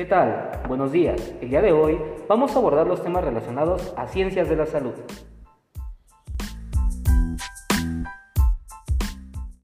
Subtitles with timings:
[0.00, 0.62] ¿Qué tal?
[0.66, 1.34] Buenos días.
[1.42, 4.94] El día de hoy vamos a abordar los temas relacionados a ciencias de la salud.